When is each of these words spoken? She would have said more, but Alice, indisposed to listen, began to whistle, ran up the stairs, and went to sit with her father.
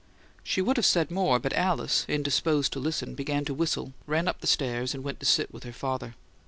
She 0.43 0.63
would 0.63 0.77
have 0.77 0.85
said 0.87 1.11
more, 1.11 1.37
but 1.37 1.53
Alice, 1.53 2.05
indisposed 2.07 2.73
to 2.73 2.79
listen, 2.79 3.13
began 3.13 3.45
to 3.45 3.53
whistle, 3.53 3.93
ran 4.07 4.27
up 4.27 4.41
the 4.41 4.47
stairs, 4.47 4.95
and 4.95 5.03
went 5.03 5.19
to 5.19 5.27
sit 5.27 5.53
with 5.53 5.61
her 5.63 5.71
father. 5.71 6.15